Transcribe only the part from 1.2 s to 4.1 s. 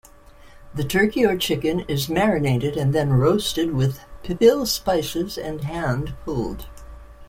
or chicken is marinated and then roasted with